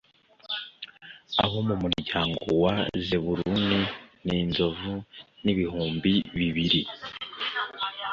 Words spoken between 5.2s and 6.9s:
n’ibihumbi bibiri.